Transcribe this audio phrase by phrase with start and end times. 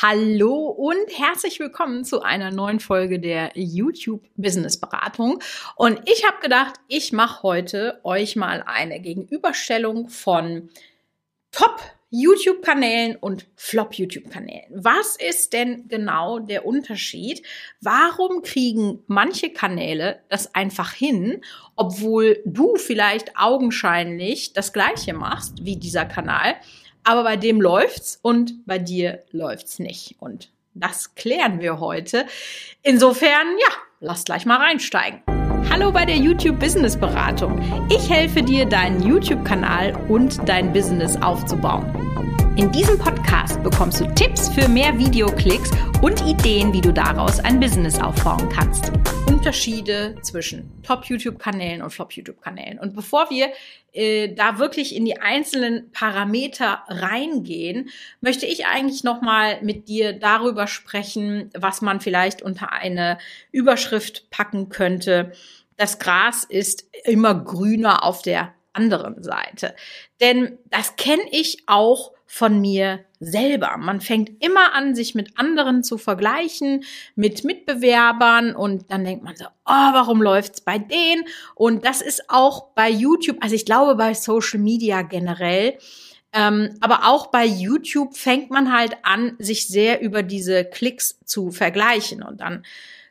[0.00, 5.42] Hallo und herzlich willkommen zu einer neuen Folge der YouTube Business Beratung.
[5.74, 10.70] Und ich habe gedacht, ich mache heute euch mal eine Gegenüberstellung von
[11.50, 11.80] Top
[12.10, 14.70] YouTube-Kanälen und Flop-YouTube-Kanälen.
[14.70, 17.42] Was ist denn genau der Unterschied?
[17.80, 21.42] Warum kriegen manche Kanäle das einfach hin,
[21.74, 26.54] obwohl du vielleicht augenscheinlich das gleiche machst wie dieser Kanal?
[27.08, 30.16] Aber bei dem läuft's und bei dir läuft's nicht.
[30.18, 32.26] Und das klären wir heute.
[32.82, 35.22] Insofern, ja, lass gleich mal reinsteigen.
[35.70, 37.88] Hallo bei der YouTube Business Beratung.
[37.90, 41.86] Ich helfe dir, deinen YouTube-Kanal und dein Business aufzubauen.
[42.56, 45.70] In diesem Podcast bekommst du Tipps für mehr Videoklicks
[46.02, 48.92] und Ideen, wie du daraus ein Business aufbauen kannst.
[49.48, 52.78] Unterschiede zwischen Top-YouTube-Kanälen und Flop-YouTube-Kanälen.
[52.78, 53.48] Und bevor wir
[53.94, 57.88] äh, da wirklich in die einzelnen Parameter reingehen,
[58.20, 63.16] möchte ich eigentlich nochmal mit dir darüber sprechen, was man vielleicht unter eine
[63.50, 65.32] Überschrift packen könnte.
[65.78, 69.74] Das Gras ist immer grüner auf der anderen Seite.
[70.20, 73.76] Denn das kenne ich auch von mir selber.
[73.78, 76.84] Man fängt immer an, sich mit anderen zu vergleichen,
[77.16, 81.24] mit Mitbewerbern und dann denkt man so, oh, warum läuft's bei denen?
[81.54, 85.78] Und das ist auch bei YouTube, also ich glaube bei Social Media generell,
[86.34, 91.50] ähm, aber auch bei YouTube fängt man halt an, sich sehr über diese Klicks zu
[91.50, 92.62] vergleichen und dann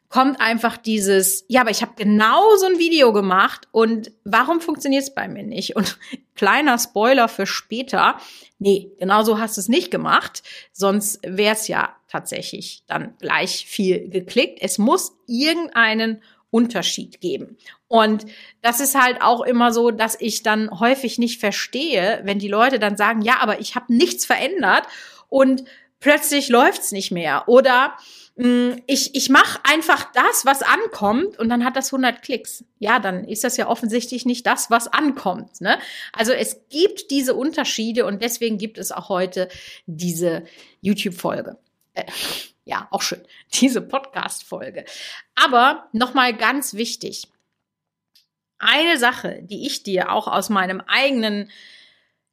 [0.09, 5.03] kommt einfach dieses, ja, aber ich habe genau so ein Video gemacht und warum funktioniert
[5.03, 5.75] es bei mir nicht?
[5.75, 5.97] Und
[6.35, 8.17] kleiner Spoiler für später,
[8.57, 13.65] nee, genau so hast du es nicht gemacht, sonst wäre es ja tatsächlich dann gleich
[13.65, 14.59] viel geklickt.
[14.61, 17.57] Es muss irgendeinen Unterschied geben.
[17.89, 18.25] Und
[18.61, 22.79] das ist halt auch immer so, dass ich dann häufig nicht verstehe, wenn die Leute
[22.79, 24.83] dann sagen, ja, aber ich habe nichts verändert
[25.27, 25.65] und
[25.99, 27.43] plötzlich läuft's nicht mehr.
[27.47, 27.97] Oder
[28.39, 32.63] ich, ich mache einfach das, was ankommt und dann hat das 100 Klicks.
[32.77, 35.59] Ja, dann ist das ja offensichtlich nicht das, was ankommt.
[35.59, 35.79] Ne?
[36.13, 39.49] Also es gibt diese Unterschiede und deswegen gibt es auch heute
[39.87, 40.43] diese
[40.81, 41.57] YouTube-Folge.
[41.95, 42.03] Äh,
[42.63, 43.21] ja, auch schön,
[43.53, 44.85] diese Podcast-Folge.
[45.33, 47.27] Aber nochmal ganz wichtig.
[48.59, 51.49] Eine Sache, die ich dir auch aus meinem eigenen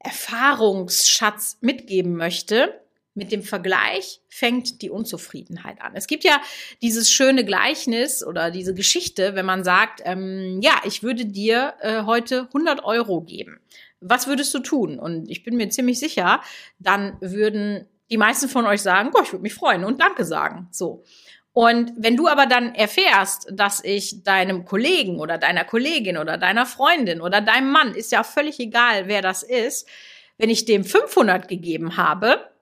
[0.00, 2.83] Erfahrungsschatz mitgeben möchte,
[3.14, 5.92] mit dem Vergleich fängt die Unzufriedenheit an.
[5.94, 6.40] Es gibt ja
[6.82, 12.02] dieses schöne Gleichnis oder diese Geschichte, wenn man sagt, ähm, ja, ich würde dir äh,
[12.02, 13.60] heute 100 Euro geben.
[14.00, 14.98] Was würdest du tun?
[14.98, 16.40] Und ich bin mir ziemlich sicher,
[16.78, 20.68] dann würden die meisten von euch sagen, boah, ich würde mich freuen und Danke sagen.
[20.72, 21.04] So.
[21.52, 26.66] Und wenn du aber dann erfährst, dass ich deinem Kollegen oder deiner Kollegin oder deiner
[26.66, 29.88] Freundin oder deinem Mann, ist ja völlig egal, wer das ist,
[30.36, 32.53] wenn ich dem 500 gegeben habe,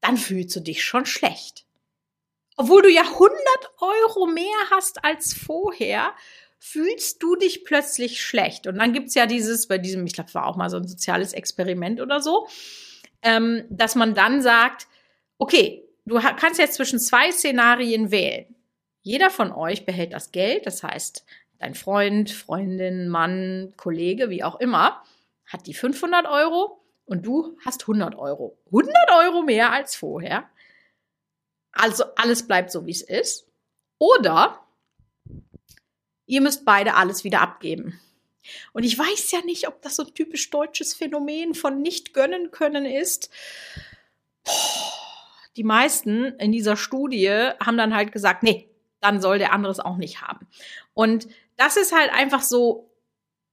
[0.00, 1.64] dann fühlst du dich schon schlecht.
[2.56, 3.30] Obwohl du ja 100
[3.78, 6.12] Euro mehr hast als vorher,
[6.58, 8.66] fühlst du dich plötzlich schlecht.
[8.66, 11.32] Und dann gibt's ja dieses, bei diesem, ich glaube, war auch mal so ein soziales
[11.32, 12.48] Experiment oder so,
[13.22, 14.88] ähm, dass man dann sagt,
[15.38, 18.54] okay, du kannst jetzt zwischen zwei Szenarien wählen.
[19.02, 21.24] Jeder von euch behält das Geld, das heißt,
[21.58, 25.02] dein Freund, Freundin, Mann, Kollege, wie auch immer,
[25.46, 26.77] hat die 500 Euro
[27.08, 28.58] und du hast 100 Euro.
[28.66, 30.48] 100 Euro mehr als vorher.
[31.72, 33.46] Also alles bleibt so, wie es ist.
[33.98, 34.64] Oder
[36.26, 37.98] ihr müsst beide alles wieder abgeben.
[38.72, 42.50] Und ich weiß ja nicht, ob das so ein typisch deutsches Phänomen von nicht gönnen
[42.50, 43.30] können ist.
[45.56, 48.70] Die meisten in dieser Studie haben dann halt gesagt, nee,
[49.00, 50.46] dann soll der andere es auch nicht haben.
[50.94, 52.87] Und das ist halt einfach so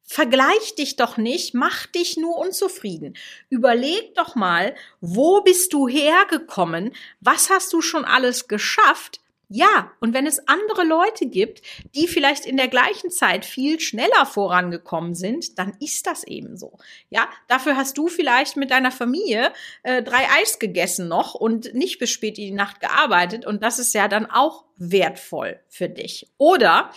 [0.08, 3.18] Vergleich dich doch nicht, mach dich nur unzufrieden.
[3.50, 6.94] Überleg doch mal, wo bist du hergekommen?
[7.22, 9.20] Was hast du schon alles geschafft?
[9.48, 11.62] Ja, und wenn es andere Leute gibt,
[11.94, 16.80] die vielleicht in der gleichen Zeit viel schneller vorangekommen sind, dann ist das eben so.
[17.10, 19.52] Ja, dafür hast du vielleicht mit deiner Familie
[19.84, 23.78] äh, drei Eis gegessen noch und nicht bis spät in die Nacht gearbeitet und das
[23.78, 26.28] ist ja dann auch wertvoll für dich.
[26.38, 26.92] Oder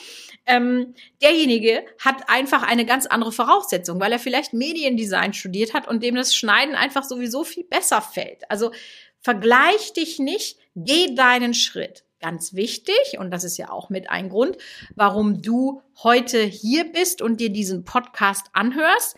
[0.46, 6.02] ähm, derjenige hat einfach eine ganz andere Voraussetzung, weil er vielleicht Mediendesign studiert hat und
[6.02, 8.50] dem das Schneiden einfach sowieso viel besser fällt.
[8.50, 8.72] Also
[9.20, 12.04] vergleich dich nicht, geh deinen Schritt.
[12.20, 14.56] Ganz wichtig, und das ist ja auch mit ein Grund,
[14.96, 19.16] warum du heute hier bist und dir diesen Podcast anhörst.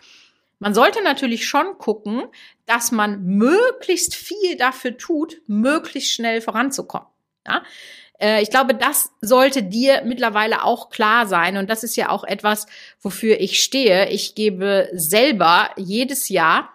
[0.58, 2.24] Man sollte natürlich schon gucken,
[2.66, 7.08] dass man möglichst viel dafür tut, möglichst schnell voranzukommen.
[7.46, 7.62] Ja?
[8.20, 11.56] Äh, ich glaube, das sollte dir mittlerweile auch klar sein.
[11.56, 12.66] Und das ist ja auch etwas,
[13.00, 14.10] wofür ich stehe.
[14.10, 16.70] Ich gebe selber jedes Jahr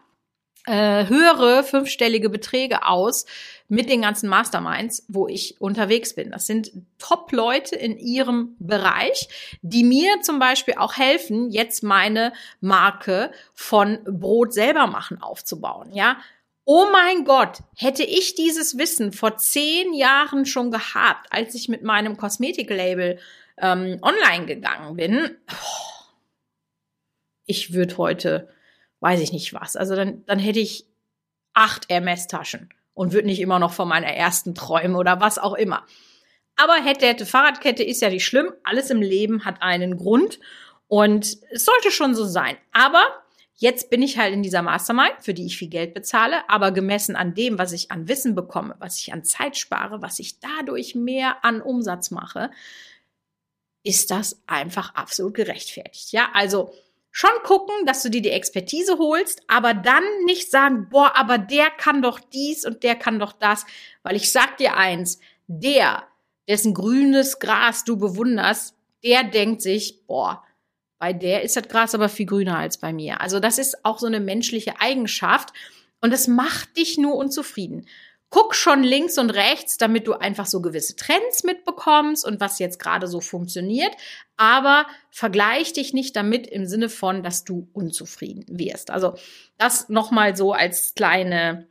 [0.65, 3.25] äh, höhere fünfstellige Beträge aus
[3.67, 6.31] mit den ganzen Masterminds, wo ich unterwegs bin.
[6.31, 9.27] Das sind Top-Leute in ihrem Bereich,
[9.61, 15.91] die mir zum Beispiel auch helfen, jetzt meine Marke von Brot selber machen aufzubauen.
[15.93, 16.17] Ja,
[16.67, 21.83] Oh mein Gott, hätte ich dieses Wissen vor zehn Jahren schon gehabt, als ich mit
[21.83, 23.19] meinem Kosmetiklabel
[23.57, 26.05] ähm, online gegangen bin, oh,
[27.45, 28.49] ich würde heute,
[28.99, 30.87] weiß ich nicht was, also dann, dann hätte ich
[31.53, 35.85] acht Hermes-Taschen und würde nicht immer noch von meiner ersten träumen oder was auch immer.
[36.55, 38.51] Aber hätte, hätte, Fahrradkette ist ja nicht schlimm.
[38.63, 40.39] Alles im Leben hat einen Grund
[40.87, 42.57] und es sollte schon so sein.
[42.71, 43.03] Aber
[43.57, 47.15] Jetzt bin ich halt in dieser Mastermind, für die ich viel Geld bezahle, aber gemessen
[47.15, 50.93] an dem, was ich an Wissen bekomme, was ich an Zeit spare, was ich dadurch
[50.93, 52.51] mehr an Umsatz mache,
[53.83, 56.11] ist das einfach absolut gerechtfertigt.
[56.11, 56.73] Ja, also
[57.17, 61.69] schon gucken, dass du dir die Expertise holst, aber dann nicht sagen, boah, aber der
[61.69, 63.65] kann doch dies und der kann doch das,
[64.03, 66.03] weil ich sag dir eins, der,
[66.49, 70.43] dessen grünes Gras du bewunderst, der denkt sich, boah,
[70.99, 73.21] bei der ist das Gras aber viel grüner als bei mir.
[73.21, 75.53] Also das ist auch so eine menschliche Eigenschaft
[76.01, 77.87] und das macht dich nur unzufrieden.
[78.35, 82.79] Guck schon links und rechts, damit du einfach so gewisse Trends mitbekommst und was jetzt
[82.79, 83.95] gerade so funktioniert,
[84.35, 88.91] aber vergleich dich nicht damit im Sinne von, dass du unzufrieden wirst.
[88.91, 89.13] Also
[89.57, 91.69] das nochmal so als kleine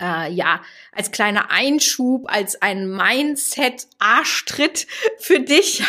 [0.00, 0.62] äh, ja,
[0.92, 4.86] als kleiner Einschub, als ein Mindset-Arschtritt
[5.18, 5.82] für dich.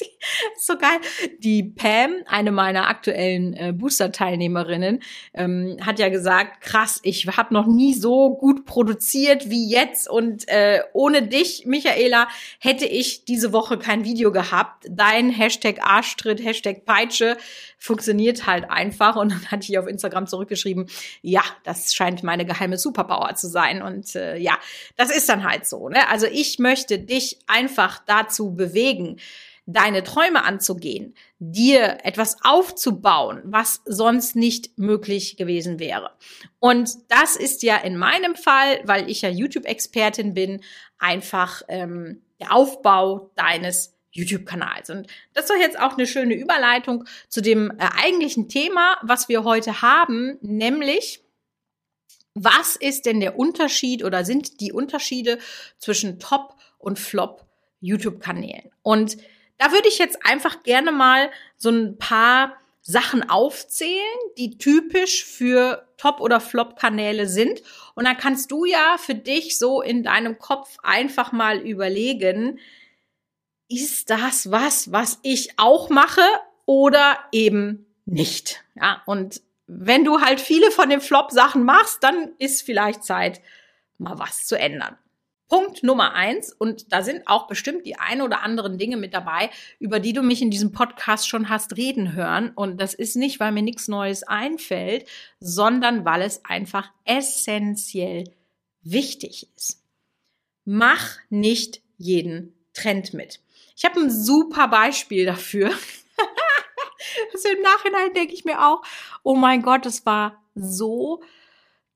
[0.58, 0.98] so geil.
[1.38, 5.02] Die Pam, eine meiner aktuellen äh, Booster-Teilnehmerinnen,
[5.34, 10.48] ähm, hat ja gesagt, krass, ich habe noch nie so gut produziert wie jetzt und
[10.48, 12.28] äh, ohne dich, Michaela,
[12.58, 14.86] hätte ich diese Woche kein Video gehabt.
[14.88, 17.36] Dein Hashtag Arschtritt, Hashtag Peitsche
[17.82, 19.16] funktioniert halt einfach.
[19.16, 20.86] Und dann hatte ich auf Instagram zurückgeschrieben,
[21.20, 23.82] ja, das scheint meine geheime Superpower zu sein.
[23.82, 24.56] Und äh, ja,
[24.96, 25.88] das ist dann halt so.
[25.88, 26.08] Ne?
[26.08, 29.18] Also ich möchte dich einfach dazu bewegen,
[29.66, 36.10] deine Träume anzugehen, dir etwas aufzubauen, was sonst nicht möglich gewesen wäre.
[36.58, 40.62] Und das ist ja in meinem Fall, weil ich ja YouTube-Expertin bin,
[40.98, 44.90] einfach ähm, der Aufbau deines YouTube-Kanals.
[44.90, 49.44] Und das doch jetzt auch eine schöne Überleitung zu dem äh, eigentlichen Thema, was wir
[49.44, 51.20] heute haben, nämlich
[52.34, 55.38] was ist denn der Unterschied oder sind die Unterschiede
[55.78, 57.46] zwischen Top und Flop
[57.80, 58.70] YouTube-Kanälen?
[58.82, 59.18] Und
[59.58, 64.02] da würde ich jetzt einfach gerne mal so ein paar Sachen aufzählen,
[64.38, 67.62] die typisch für Top- oder Flop-Kanäle sind.
[67.94, 72.58] Und dann kannst du ja für dich so in deinem Kopf einfach mal überlegen,
[73.72, 76.22] ist das was, was ich auch mache
[76.66, 78.64] oder eben nicht?
[78.74, 83.40] Ja, und wenn du halt viele von den Flop-Sachen machst, dann ist vielleicht Zeit,
[83.98, 84.96] mal was zu ändern.
[85.48, 89.50] Punkt Nummer eins, und da sind auch bestimmt die ein oder anderen Dinge mit dabei,
[89.78, 92.52] über die du mich in diesem Podcast schon hast reden hören.
[92.54, 95.06] Und das ist nicht, weil mir nichts Neues einfällt,
[95.40, 98.24] sondern weil es einfach essentiell
[98.80, 99.82] wichtig ist.
[100.64, 103.40] Mach nicht jeden Trend mit.
[103.76, 105.68] Ich habe ein super Beispiel dafür.
[107.32, 108.82] also im Nachhinein denke ich mir auch,
[109.22, 111.22] oh mein Gott, es war so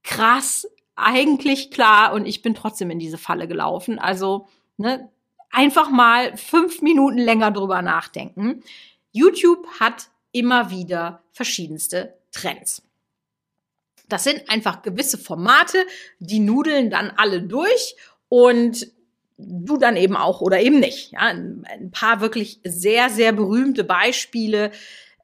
[0.02, 3.98] krass, eigentlich klar und ich bin trotzdem in diese Falle gelaufen.
[3.98, 5.10] Also ne,
[5.50, 8.62] einfach mal fünf Minuten länger drüber nachdenken.
[9.12, 12.82] YouTube hat immer wieder verschiedenste Trends.
[14.08, 15.84] Das sind einfach gewisse Formate,
[16.18, 17.96] die nudeln dann alle durch
[18.28, 18.86] und
[19.38, 21.12] du dann eben auch oder eben nicht.
[21.12, 24.70] Ja, ein paar wirklich sehr, sehr berühmte Beispiele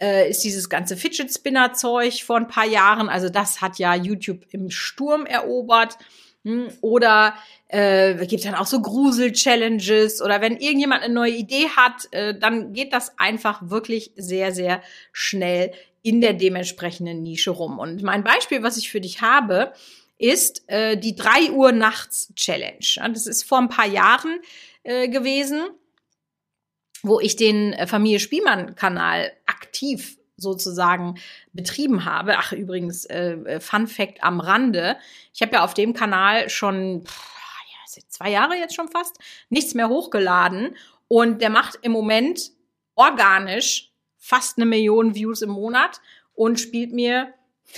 [0.00, 3.08] äh, ist dieses ganze Fidget Spinner Zeug vor ein paar Jahren.
[3.08, 5.96] Also das hat ja YouTube im Sturm erobert.
[6.44, 7.34] Hm, oder
[7.68, 12.72] äh, gibt dann auch so Grusel-Challenges oder wenn irgendjemand eine neue Idee hat, äh, dann
[12.72, 17.78] geht das einfach wirklich sehr, sehr schnell in der dementsprechenden Nische rum.
[17.78, 19.72] Und mein Beispiel, was ich für dich habe,
[20.22, 22.86] ist äh, die 3 Uhr nachts Challenge.
[23.12, 24.40] Das ist vor ein paar Jahren
[24.84, 25.62] äh, gewesen,
[27.02, 31.18] wo ich den äh, Familie Spielmann Kanal aktiv sozusagen
[31.52, 32.38] betrieben habe.
[32.38, 34.96] Ach, übrigens, äh, äh, Fun Fact am Rande.
[35.34, 37.32] Ich habe ja auf dem Kanal schon pff,
[38.08, 40.76] zwei Jahre jetzt schon fast nichts mehr hochgeladen.
[41.08, 42.52] Und der macht im Moment
[42.94, 46.00] organisch fast eine Million Views im Monat
[46.34, 47.34] und spielt mir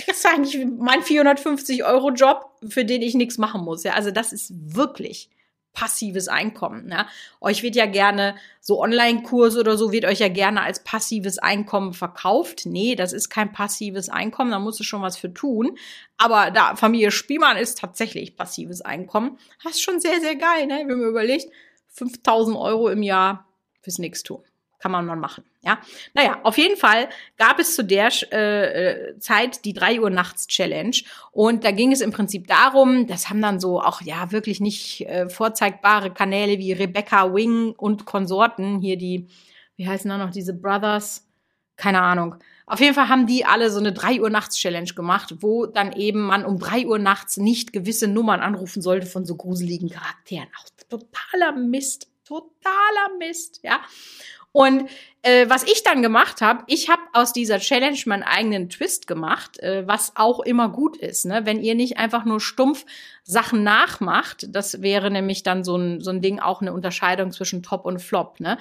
[0.07, 3.83] das ist eigentlich mein 450 Euro Job, für den ich nichts machen muss.
[3.83, 5.29] Ja, also das ist wirklich
[5.75, 6.89] passives Einkommen.
[6.89, 7.07] Ja?
[7.41, 11.93] Euch wird ja gerne so Online-Kurse oder so wird euch ja gerne als passives Einkommen
[11.93, 12.65] verkauft.
[12.65, 15.77] Nee, das ist kein passives Einkommen, da musst du schon was für tun.
[16.17, 19.37] Aber da Familie Spielmann ist tatsächlich passives Einkommen.
[19.63, 20.83] Das ist schon sehr, sehr geil, ne?
[20.87, 21.51] wenn man überlegt,
[21.89, 23.47] 5000 Euro im Jahr
[23.81, 24.43] fürs Nix tun
[24.85, 25.43] kann man mal machen.
[25.63, 25.79] Ja,
[26.13, 30.45] naja, auf jeden Fall gab es zu der äh, äh Zeit die 3 Uhr nachts
[30.45, 30.95] Challenge
[31.31, 35.01] und da ging es im Prinzip darum, das haben dann so auch ja wirklich nicht
[35.07, 39.25] äh, vorzeigbare Kanäle wie Rebecca Wing und Konsorten, hier die,
[39.75, 41.27] wie heißen da noch diese Brothers,
[41.77, 42.35] keine Ahnung.
[42.67, 45.93] Auf jeden Fall haben die alle so eine 3 Uhr nachts Challenge gemacht, wo dann
[45.93, 50.47] eben man um 3 Uhr nachts nicht gewisse Nummern anrufen sollte von so gruseligen Charakteren.
[50.59, 53.79] Auch totaler Mist, totaler Mist, ja.
[54.55, 54.89] Und
[55.21, 59.59] äh, was ich dann gemacht habe, ich habe aus dieser Challenge meinen eigenen Twist gemacht,
[59.59, 61.25] äh, was auch immer gut ist.
[61.25, 61.41] Ne?
[61.45, 62.85] Wenn ihr nicht einfach nur stumpf
[63.23, 67.63] Sachen nachmacht, das wäre nämlich dann so ein, so ein Ding auch eine Unterscheidung zwischen
[67.63, 68.39] Top und Flop.
[68.39, 68.57] Ne?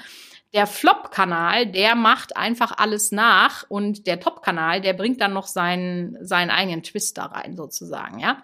[0.52, 6.16] Der Flop-Kanal, der macht einfach alles nach und der Top-Kanal, der bringt dann noch seinen,
[6.26, 8.42] seinen eigenen Twist da rein sozusagen, ja.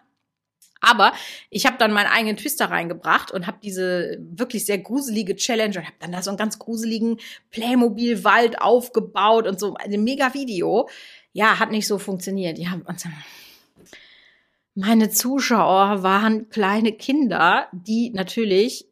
[0.80, 1.12] Aber
[1.50, 5.84] ich habe dann meinen eigenen Twister reingebracht und habe diese wirklich sehr gruselige Challenge und
[5.84, 7.18] habe dann da so einen ganz gruseligen
[7.50, 10.88] Playmobil-Wald aufgebaut und so ein mega Video.
[11.32, 12.58] Ja, hat nicht so funktioniert.
[12.58, 13.04] Ja, und
[14.74, 18.86] meine Zuschauer waren kleine Kinder, die natürlich,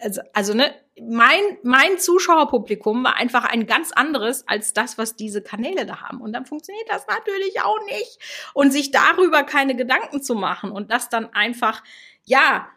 [0.00, 0.74] also, also ne,
[1.08, 6.20] mein, mein Zuschauerpublikum war einfach ein ganz anderes als das, was diese Kanäle da haben.
[6.20, 8.18] Und dann funktioniert das natürlich auch nicht.
[8.54, 11.82] Und sich darüber keine Gedanken zu machen und das dann einfach,
[12.24, 12.68] ja,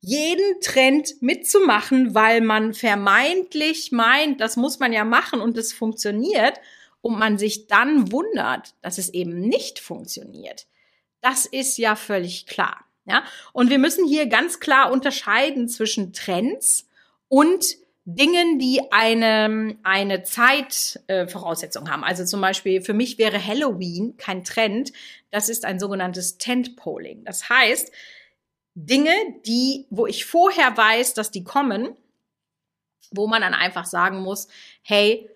[0.00, 6.60] jeden Trend mitzumachen, weil man vermeintlich meint, das muss man ja machen und es funktioniert
[7.00, 10.66] und man sich dann wundert, dass es eben nicht funktioniert.
[11.20, 12.84] Das ist ja völlig klar.
[13.04, 16.88] Ja, und wir müssen hier ganz klar unterscheiden zwischen Trends
[17.32, 22.04] und Dingen, die eine, eine Zeitvoraussetzung äh, haben.
[22.04, 24.92] Also zum Beispiel, für mich wäre Halloween kein Trend.
[25.30, 27.24] Das ist ein sogenanntes Tentpoling.
[27.24, 27.90] Das heißt,
[28.74, 29.14] Dinge,
[29.46, 31.96] die, wo ich vorher weiß, dass die kommen,
[33.12, 34.48] wo man dann einfach sagen muss,
[34.82, 35.30] hey,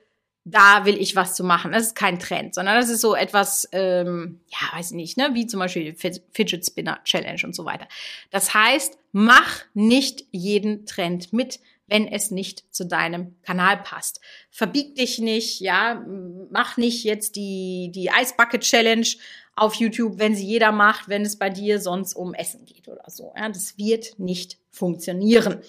[0.44, 1.72] da will ich was zu machen.
[1.72, 5.30] Das ist kein Trend, sondern das ist so etwas, ähm, ja, weiß ich nicht, ne,
[5.32, 7.88] wie zum Beispiel die Fidget Spinner Challenge und so weiter.
[8.30, 14.20] Das heißt, mach nicht jeden Trend mit wenn es nicht zu deinem Kanal passt.
[14.50, 16.04] Verbieg dich nicht, ja,
[16.50, 19.06] mach nicht jetzt die, die Eisbucket Challenge
[19.54, 23.08] auf YouTube, wenn sie jeder macht, wenn es bei dir sonst um Essen geht oder
[23.08, 23.32] so.
[23.36, 25.62] Ja, das wird nicht funktionieren.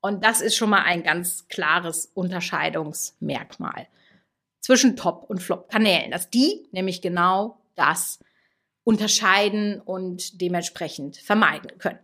[0.00, 3.86] Und das ist schon mal ein ganz klares Unterscheidungsmerkmal
[4.60, 8.18] zwischen Top- und Flop-Kanälen, dass die nämlich genau das
[8.84, 12.00] unterscheiden und dementsprechend vermeiden können.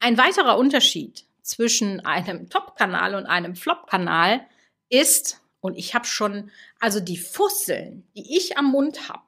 [0.00, 4.46] Ein weiterer Unterschied zwischen einem Top-Kanal und einem Flop-Kanal
[4.88, 6.50] ist, und ich habe schon,
[6.80, 9.22] also die Fusseln, die ich am Mund habe,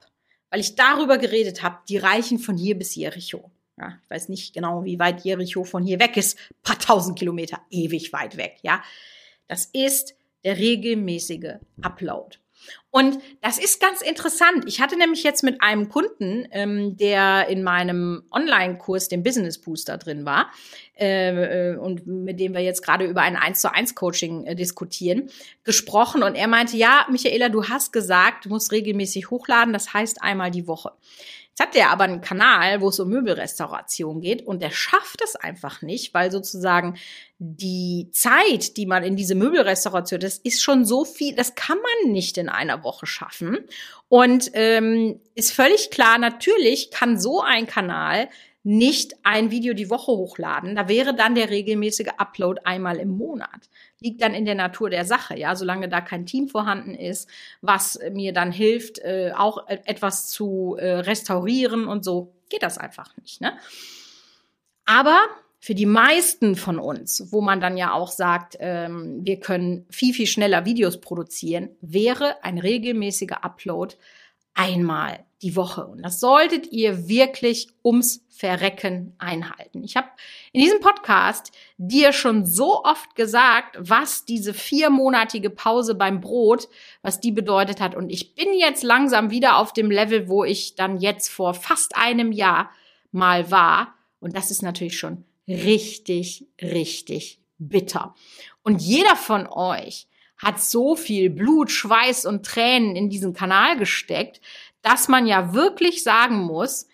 [0.49, 3.51] weil ich darüber geredet habe, die reichen von hier bis Jericho.
[3.77, 6.37] Ja, ich weiß nicht genau, wie weit Jericho von hier weg ist.
[6.37, 8.57] Ein paar tausend Kilometer, ewig weit weg.
[8.61, 8.83] Ja,
[9.47, 12.37] das ist der regelmäßige Upload.
[12.91, 14.63] Und das ist ganz interessant.
[14.65, 19.97] Ich hatte nämlich jetzt mit einem Kunden, ähm, der in meinem Online-Kurs, dem Business Booster
[19.97, 20.51] drin war,
[20.97, 24.55] äh, äh, und mit dem wir jetzt gerade über ein 1 zu 1 Coaching äh,
[24.55, 25.29] diskutieren,
[25.63, 26.23] gesprochen.
[26.23, 30.49] Und er meinte, ja, Michaela, du hast gesagt, du musst regelmäßig hochladen, das heißt einmal
[30.49, 30.91] die Woche.
[31.59, 35.35] Jetzt hat der aber einen Kanal, wo es um Möbelrestauration geht und der schafft es
[35.35, 36.95] einfach nicht, weil sozusagen
[37.37, 42.13] die Zeit, die man in diese Möbelrestauration, das ist schon so viel, das kann man
[42.13, 43.57] nicht in einer Woche schaffen.
[44.07, 48.29] Und ähm, ist völlig klar, natürlich kann so ein Kanal
[48.69, 50.75] nicht ein Video die Woche hochladen.
[50.75, 53.67] Da wäre dann der regelmäßige Upload einmal im Monat.
[53.99, 57.27] Liegt dann in der Natur der Sache, ja, solange da kein Team vorhanden ist,
[57.61, 63.17] was mir dann hilft, äh, auch etwas zu äh, restaurieren und so, geht das einfach
[63.17, 63.41] nicht.
[63.41, 63.57] Ne?
[64.85, 65.17] Aber
[65.59, 70.13] für die meisten von uns, wo man dann ja auch sagt, ähm, wir können viel,
[70.13, 73.95] viel schneller Videos produzieren, wäre ein regelmäßiger Upload
[74.53, 75.85] einmal die Woche.
[75.85, 79.83] Und das solltet ihr wirklich ums Verrecken einhalten.
[79.83, 80.07] Ich habe
[80.51, 86.67] in diesem Podcast dir schon so oft gesagt, was diese viermonatige Pause beim Brot,
[87.01, 87.95] was die bedeutet hat.
[87.95, 91.95] Und ich bin jetzt langsam wieder auf dem Level, wo ich dann jetzt vor fast
[91.95, 92.69] einem Jahr
[93.11, 93.95] mal war.
[94.19, 98.15] Und das ist natürlich schon richtig, richtig bitter.
[98.63, 104.39] Und jeder von euch hat so viel Blut, Schweiß und Tränen in diesen Kanal gesteckt,
[104.81, 106.87] dass man ja wirklich sagen muss,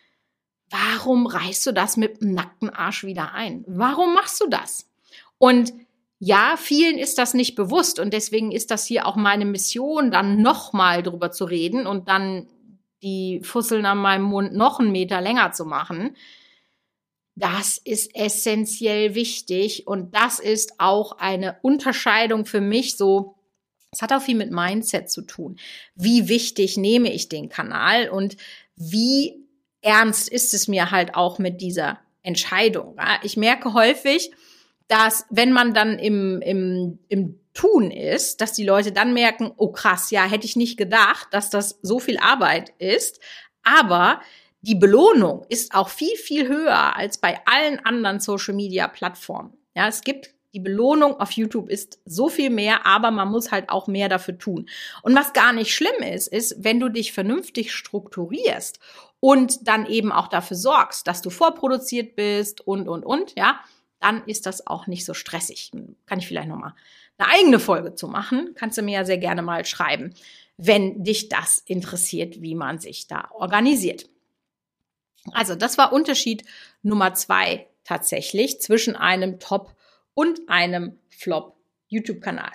[0.69, 3.63] warum reißt du das mit dem nackten Arsch wieder ein?
[3.67, 4.89] Warum machst du das?
[5.37, 5.73] Und
[6.19, 10.41] ja, vielen ist das nicht bewusst und deswegen ist das hier auch meine Mission, dann
[10.41, 12.47] nochmal drüber zu reden und dann
[13.03, 16.15] die Fusseln an meinem Mund noch einen Meter länger zu machen.
[17.35, 23.34] Das ist essentiell wichtig und das ist auch eine Unterscheidung für mich so.
[23.95, 25.57] Es hat auch viel mit Mindset zu tun.
[25.95, 28.35] Wie wichtig nehme ich den Kanal und
[28.75, 29.41] wie
[29.81, 32.97] ernst ist es mir halt auch mit dieser Entscheidung.
[33.23, 34.31] Ich merke häufig,
[34.89, 39.71] dass wenn man dann im, im, im Tun ist, dass die Leute dann merken, oh
[39.71, 43.21] krass, ja, hätte ich nicht gedacht, dass das so viel Arbeit ist.
[43.63, 44.19] Aber
[44.59, 49.53] die Belohnung ist auch viel, viel höher als bei allen anderen Social-Media-Plattformen.
[49.73, 53.69] Ja, es gibt die Belohnung auf YouTube ist so viel mehr, aber man muss halt
[53.69, 54.69] auch mehr dafür tun.
[55.03, 58.79] Und was gar nicht schlimm ist, ist, wenn du dich vernünftig strukturierst
[59.19, 63.59] und dann eben auch dafür sorgst, dass du vorproduziert bist und, und, und, ja,
[63.99, 65.71] dann ist das auch nicht so stressig.
[66.05, 66.73] Kann ich vielleicht nochmal
[67.17, 68.55] eine eigene Folge zu machen.
[68.55, 70.13] Kannst du mir ja sehr gerne mal schreiben,
[70.55, 74.07] wenn dich das interessiert, wie man sich da organisiert.
[75.33, 76.45] Also das war Unterschied
[76.81, 79.75] Nummer zwei tatsächlich zwischen einem Top
[80.15, 81.55] und einem Flop
[81.87, 82.51] YouTube-Kanal.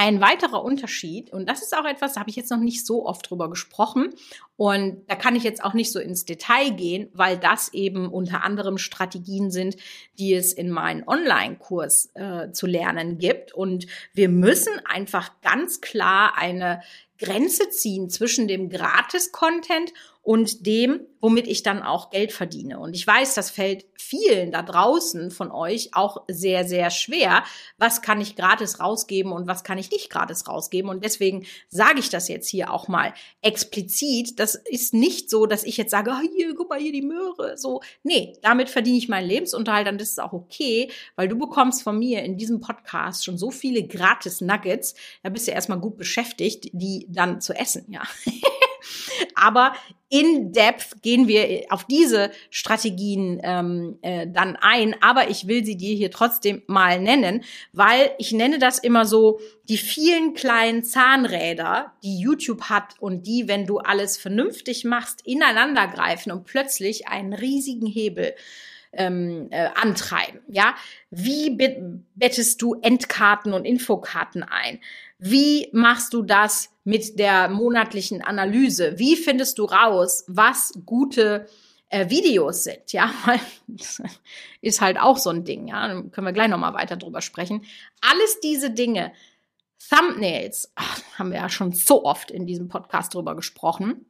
[0.00, 3.04] Ein weiterer Unterschied, und das ist auch etwas, da habe ich jetzt noch nicht so
[3.04, 4.14] oft drüber gesprochen,
[4.56, 8.44] und da kann ich jetzt auch nicht so ins Detail gehen, weil das eben unter
[8.44, 9.76] anderem Strategien sind,
[10.18, 13.52] die es in meinem Online-Kurs äh, zu lernen gibt.
[13.52, 16.80] Und wir müssen einfach ganz klar eine
[17.18, 19.92] Grenze ziehen zwischen dem Gratis-Content
[20.28, 22.78] und dem, womit ich dann auch Geld verdiene.
[22.78, 27.44] Und ich weiß, das fällt vielen da draußen von euch auch sehr, sehr schwer.
[27.78, 30.90] Was kann ich gratis rausgeben und was kann ich nicht gratis rausgeben?
[30.90, 34.38] Und deswegen sage ich das jetzt hier auch mal explizit.
[34.38, 37.56] Das ist nicht so, dass ich jetzt sage, oh, hier, guck mal hier die Möhre.
[37.56, 41.82] So, nee, damit verdiene ich meinen Lebensunterhalt und das ist auch okay, weil du bekommst
[41.82, 44.94] von mir in diesem Podcast schon so viele gratis Nuggets.
[45.22, 48.02] Da bist du erstmal gut beschäftigt, die dann zu essen, ja.
[49.38, 49.72] Aber
[50.10, 54.96] in depth gehen wir auf diese Strategien ähm, äh, dann ein.
[55.02, 59.40] Aber ich will sie dir hier trotzdem mal nennen, weil ich nenne das immer so
[59.68, 65.86] die vielen kleinen Zahnräder, die YouTube hat und die, wenn du alles vernünftig machst, ineinander
[65.88, 68.34] greifen und plötzlich einen riesigen Hebel
[68.92, 70.40] ähm, äh, antreiben.
[70.48, 70.74] Ja,
[71.10, 71.50] wie
[72.14, 74.80] bettest du Endkarten und Infokarten ein?
[75.18, 78.98] Wie machst du das mit der monatlichen Analyse?
[78.98, 81.48] Wie findest du raus, was gute
[81.88, 82.92] äh, Videos sind?
[82.92, 83.12] Ja,
[84.60, 85.68] ist halt auch so ein Ding.
[85.68, 87.64] Ja, Dann können wir gleich noch mal weiter drüber sprechen.
[88.00, 89.12] Alles diese Dinge,
[89.88, 94.06] Thumbnails, ach, haben wir ja schon so oft in diesem Podcast drüber gesprochen.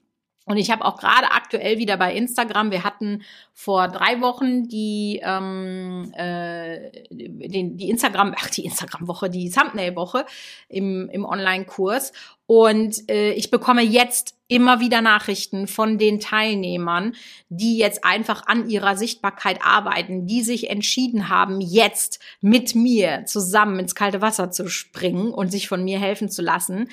[0.48, 5.20] Und ich habe auch gerade aktuell wieder bei Instagram, wir hatten vor drei Wochen die,
[5.22, 10.24] ähm, äh, den, die Instagram, ach die Instagram-Woche, die Thumbnail-Woche
[10.70, 12.12] im, im Online-Kurs.
[12.46, 17.14] Und äh, ich bekomme jetzt immer wieder Nachrichten von den Teilnehmern,
[17.50, 23.78] die jetzt einfach an ihrer Sichtbarkeit arbeiten, die sich entschieden haben, jetzt mit mir zusammen
[23.78, 26.88] ins kalte Wasser zu springen und sich von mir helfen zu lassen.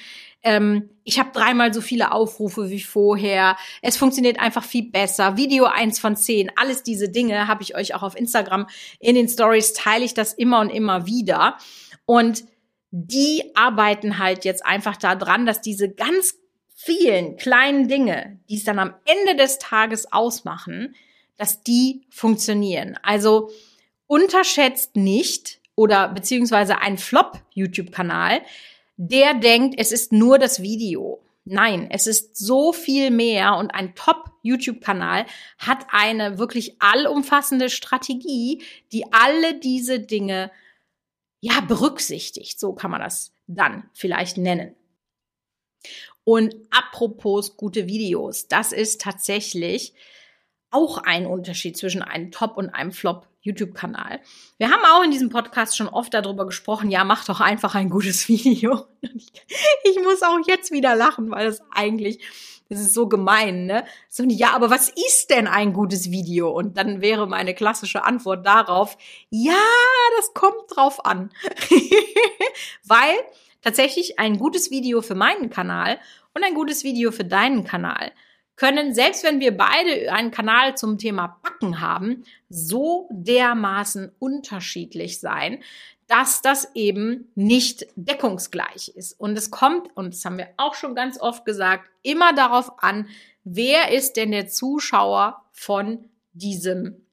[0.45, 3.57] Ähm, ich habe dreimal so viele Aufrufe wie vorher.
[3.81, 5.35] Es funktioniert einfach viel besser.
[5.37, 6.51] Video eins von zehn.
[6.55, 8.67] Alles diese Dinge habe ich euch auch auf Instagram
[8.99, 11.57] in den Stories teile ich das immer und immer wieder.
[12.05, 12.45] Und
[12.91, 16.35] die arbeiten halt jetzt einfach da dran, dass diese ganz
[16.75, 20.95] vielen kleinen Dinge, die es dann am Ende des Tages ausmachen,
[21.37, 22.99] dass die funktionieren.
[23.01, 23.49] Also
[24.05, 28.41] unterschätzt nicht oder beziehungsweise ein Flop-YouTube-Kanal,
[28.97, 31.21] der denkt, es ist nur das Video.
[31.43, 35.25] Nein, es ist so viel mehr und ein Top-YouTube-Kanal
[35.59, 40.51] hat eine wirklich allumfassende Strategie, die alle diese Dinge
[41.41, 42.59] ja, berücksichtigt.
[42.59, 44.75] So kann man das dann vielleicht nennen.
[46.23, 49.93] Und apropos gute Videos, das ist tatsächlich
[50.71, 54.19] auch ein Unterschied zwischen einem Top- und einem Flop-YouTube-Kanal.
[54.57, 57.89] Wir haben auch in diesem Podcast schon oft darüber gesprochen, ja, mach doch einfach ein
[57.89, 58.85] gutes Video.
[59.01, 62.19] Ich, muss auch jetzt wieder lachen, weil das eigentlich
[62.69, 63.85] das ist so gemein, ne?
[64.09, 66.49] So, ja, aber was ist denn ein gutes Video?
[66.49, 68.97] Und dann wäre meine klassische Antwort darauf,
[69.29, 69.53] ja,
[70.17, 71.29] das kommt drauf an.
[72.83, 73.13] Weil
[73.61, 75.99] tatsächlich ein gutes Video für meinen Kanal
[76.33, 78.11] und ein gutes Video für deinen Kanal
[78.55, 85.61] können, selbst wenn wir beide einen Kanal zum Thema Backen haben, so dermaßen unterschiedlich sein,
[86.07, 89.19] dass das eben nicht deckungsgleich ist.
[89.19, 93.07] Und es kommt, und das haben wir auch schon ganz oft gesagt, immer darauf an,
[93.43, 97.04] wer ist denn der Zuschauer von diesem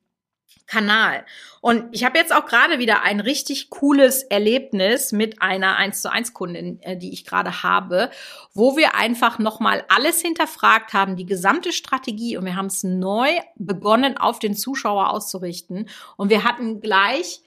[0.67, 1.25] Kanal.
[1.61, 6.11] Und ich habe jetzt auch gerade wieder ein richtig cooles Erlebnis mit einer 1 zu
[6.11, 8.11] 1 Kundin, äh, die ich gerade habe,
[8.55, 13.29] wo wir einfach nochmal alles hinterfragt haben, die gesamte Strategie und wir haben es neu
[13.57, 17.43] begonnen auf den Zuschauer auszurichten und wir hatten gleich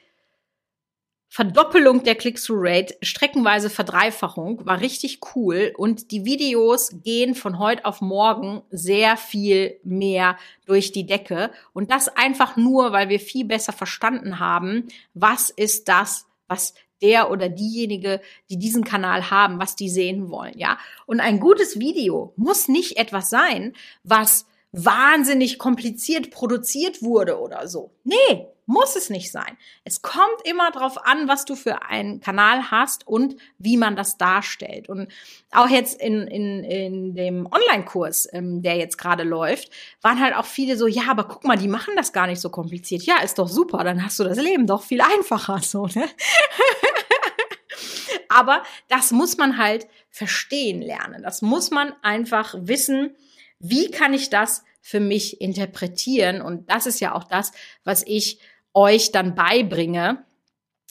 [1.36, 5.74] Verdoppelung der Click-Through-Rate, streckenweise Verdreifachung, war richtig cool.
[5.76, 11.52] Und die Videos gehen von heute auf morgen sehr viel mehr durch die Decke.
[11.74, 17.30] Und das einfach nur, weil wir viel besser verstanden haben, was ist das, was der
[17.30, 20.78] oder diejenige, die diesen Kanal haben, was die sehen wollen, ja.
[21.06, 23.74] Und ein gutes Video muss nicht etwas sein,
[24.06, 27.92] was wahnsinnig kompliziert produziert wurde oder so.
[28.06, 29.58] Nee, muss es nicht sein.
[29.84, 34.18] Es kommt immer darauf an, was du für einen Kanal hast und wie man das
[34.18, 34.90] darstellt.
[34.90, 35.12] Und
[35.52, 39.70] auch jetzt in, in, in dem Online-Kurs, ähm, der jetzt gerade läuft,
[40.02, 42.50] waren halt auch viele so, ja, aber guck mal, die machen das gar nicht so
[42.50, 43.04] kompliziert.
[43.04, 45.60] Ja, ist doch super, dann hast du das Leben doch viel einfacher.
[45.62, 46.10] So, ne?
[48.30, 51.24] aber das muss man halt verstehen lernen.
[51.24, 53.16] Das muss man einfach wissen,
[53.60, 56.42] wie kann ich das für mich interpretieren?
[56.42, 57.52] Und das ist ja auch das,
[57.84, 58.40] was ich
[58.76, 60.24] euch dann beibringe,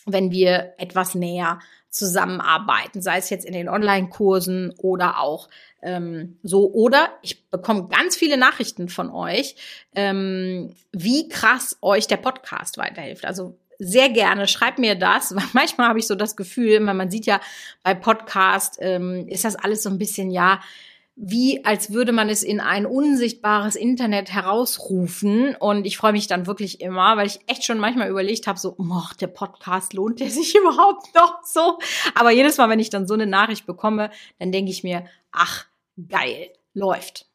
[0.07, 5.49] wenn wir etwas näher zusammenarbeiten, sei es jetzt in den Online-Kursen oder auch
[5.83, 6.73] ähm, so.
[6.73, 9.55] Oder ich bekomme ganz viele Nachrichten von euch,
[9.95, 13.25] ähm, wie krass euch der Podcast weiterhilft.
[13.25, 17.11] Also sehr gerne, schreibt mir das, weil manchmal habe ich so das Gefühl, weil man
[17.11, 17.41] sieht ja
[17.85, 20.61] bei Podcast, ähm, ist das alles so ein bisschen, ja,
[21.17, 25.55] wie als würde man es in ein unsichtbares Internet herausrufen.
[25.55, 28.75] Und ich freue mich dann wirklich immer, weil ich echt schon manchmal überlegt habe, so,
[28.79, 31.79] oh, der Podcast lohnt der sich überhaupt noch so?
[32.15, 35.67] Aber jedes Mal, wenn ich dann so eine Nachricht bekomme, dann denke ich mir, ach,
[36.09, 37.27] geil, läuft.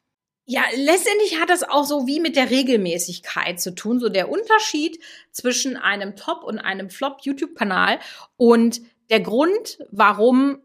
[0.45, 4.99] Ja, letztendlich hat das auch so wie mit der Regelmäßigkeit zu tun, so der Unterschied
[5.31, 7.99] zwischen einem Top- und einem Flop-YouTube-Kanal
[8.35, 10.59] und der Grund, warum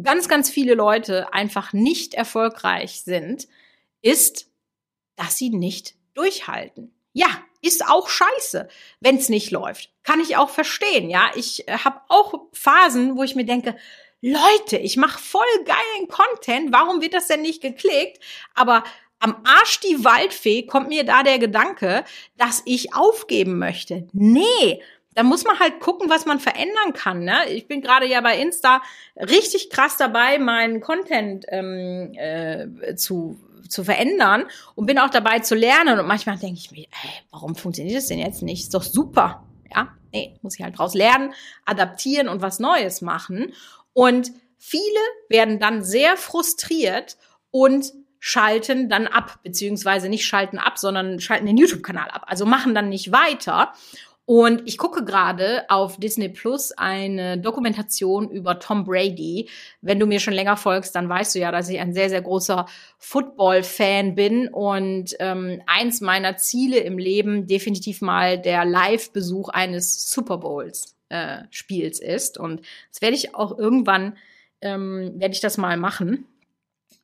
[0.00, 3.48] ganz, ganz viele Leute einfach nicht erfolgreich sind,
[4.00, 4.50] ist,
[5.16, 6.94] dass sie nicht durchhalten.
[7.12, 7.28] Ja,
[7.60, 8.68] ist auch scheiße,
[9.00, 9.90] wenn es nicht läuft.
[10.02, 11.30] Kann ich auch verstehen, ja.
[11.36, 13.76] Ich äh, habe auch Phasen, wo ich mir denke,
[14.20, 18.22] Leute, ich mache voll geilen Content, warum wird das denn nicht geklickt?
[18.54, 18.84] Aber
[19.18, 22.04] am Arsch die Waldfee kommt mir da der Gedanke,
[22.36, 24.08] dass ich aufgeben möchte.
[24.12, 24.82] Nee,
[25.14, 27.24] da muss man halt gucken, was man verändern kann.
[27.24, 27.48] Ne?
[27.50, 28.82] Ich bin gerade ja bei Insta
[29.16, 34.44] richtig krass dabei, meinen Content ähm, äh, zu zu verändern
[34.74, 35.98] und bin auch dabei zu lernen.
[35.98, 38.64] Und manchmal denke ich mir, ey, warum funktioniert das denn jetzt nicht?
[38.64, 39.44] Ist doch super.
[39.74, 41.32] Ja, nee, muss ich halt draus lernen,
[41.64, 43.54] adaptieren und was Neues machen.
[43.94, 44.82] Und viele
[45.28, 47.16] werden dann sehr frustriert
[47.50, 52.24] und schalten dann ab, beziehungsweise nicht schalten ab, sondern schalten den YouTube-Kanal ab.
[52.28, 53.72] Also machen dann nicht weiter.
[54.24, 59.48] Und ich gucke gerade auf Disney Plus eine Dokumentation über Tom Brady.
[59.80, 62.22] Wenn du mir schon länger folgst, dann weißt du ja, dass ich ein sehr, sehr
[62.22, 62.66] großer
[62.98, 70.38] Football-Fan bin und ähm, eins meiner Ziele im Leben definitiv mal der Live-Besuch eines Super
[70.38, 72.38] Bowls äh, Spiels ist.
[72.38, 74.16] Und das werde ich auch irgendwann,
[74.60, 76.26] ähm, werde ich das mal machen.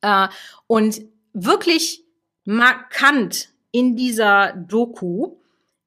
[0.01, 0.29] Äh,
[0.67, 1.01] und
[1.33, 2.05] wirklich
[2.45, 5.38] markant in dieser Doku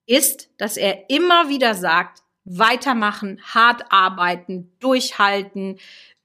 [0.07, 5.79] ist, dass er immer wieder sagt, weitermachen, hart arbeiten, durchhalten,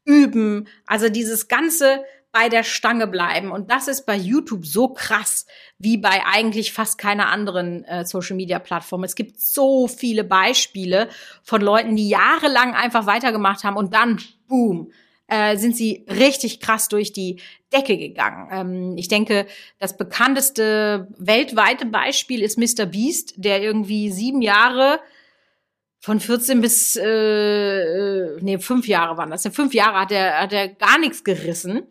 [0.04, 0.68] üben.
[0.86, 3.52] Also dieses ganze bei der Stange bleiben.
[3.52, 5.46] Und das ist bei YouTube so krass
[5.80, 9.04] wie bei eigentlich fast keiner anderen äh, Social-Media-Plattform.
[9.04, 11.10] Es gibt so viele Beispiele
[11.42, 14.92] von Leuten, die jahrelang einfach weitergemacht haben und dann, boom,
[15.28, 17.42] äh, sind sie richtig krass durch die
[17.74, 18.50] Decke gegangen.
[18.52, 19.46] Ähm, ich denke,
[19.80, 22.86] das bekannteste weltweite Beispiel ist Mr.
[22.86, 25.00] Beast, der irgendwie sieben Jahre
[26.00, 29.48] von 14 bis äh, äh, nee, fünf Jahre waren das.
[29.52, 31.84] Fünf Jahre hat er, hat er gar nichts gerissen.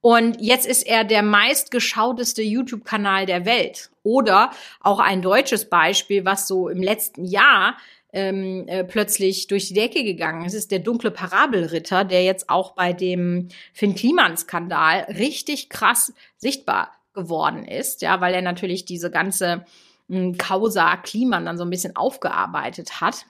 [0.00, 3.90] Und jetzt ist er der meistgeschauteste YouTube-Kanal der Welt.
[4.02, 7.78] Oder auch ein deutsches Beispiel, was so im letzten Jahr
[8.14, 10.46] ähm, äh, plötzlich durch die Decke gegangen.
[10.46, 16.92] Es ist der dunkle Parabelritter, der jetzt auch bei dem Finn Kliman-Skandal richtig krass sichtbar
[17.12, 19.64] geworden ist, ja, weil er natürlich diese ganze
[20.08, 23.26] äh, Causa Kliman dann so ein bisschen aufgearbeitet hat.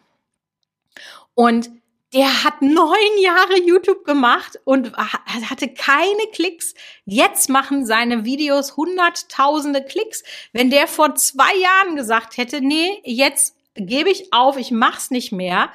[1.34, 1.70] Und
[2.12, 6.74] der hat neun Jahre YouTube gemacht und hatte keine Klicks.
[7.06, 10.22] Jetzt machen seine Videos hunderttausende Klicks.
[10.52, 15.32] Wenn der vor zwei Jahren gesagt hätte, nee, jetzt gebe ich auf, ich mach's nicht
[15.32, 15.72] mehr,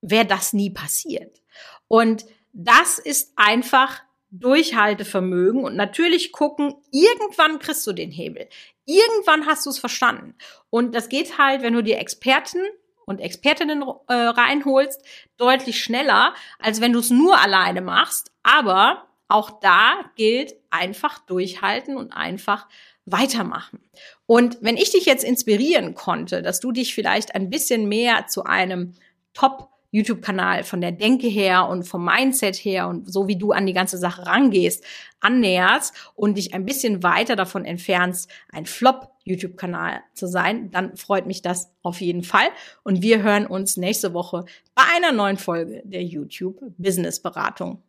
[0.00, 1.42] wäre das nie passiert.
[1.88, 8.48] Und das ist einfach Durchhaltevermögen und natürlich gucken, irgendwann kriegst du den Hebel.
[8.84, 10.36] Irgendwann hast du es verstanden.
[10.70, 12.60] Und das geht halt, wenn du dir Experten
[13.06, 15.02] und Expertinnen äh, reinholst,
[15.36, 18.30] deutlich schneller, als wenn du es nur alleine machst.
[18.44, 22.68] Aber auch da gilt einfach durchhalten und einfach
[23.12, 23.80] weitermachen.
[24.26, 28.44] Und wenn ich dich jetzt inspirieren konnte, dass du dich vielleicht ein bisschen mehr zu
[28.44, 28.94] einem
[29.34, 33.66] Top YouTube-Kanal von der Denke her und vom Mindset her und so wie du an
[33.66, 34.84] die ganze Sache rangehst,
[35.20, 41.42] annäherst und dich ein bisschen weiter davon entfernst, ein Flop-YouTube-Kanal zu sein, dann freut mich
[41.42, 42.48] das auf jeden Fall.
[42.84, 44.44] Und wir hören uns nächste Woche
[44.74, 47.82] bei einer neuen Folge der YouTube Business Beratung.